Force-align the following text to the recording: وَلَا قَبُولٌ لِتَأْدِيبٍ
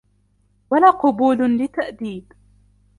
وَلَا 0.69 0.89
قَبُولٌ 0.91 1.37
لِتَأْدِيبٍ 1.57 2.31